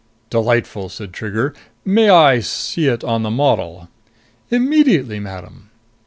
[0.31, 1.53] "Delightful," said Trigger.
[1.85, 3.87] "May I see it on the model?"
[4.49, 5.69] "Immediately, madam."